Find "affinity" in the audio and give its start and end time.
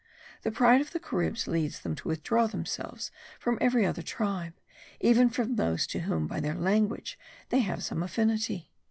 8.01-8.71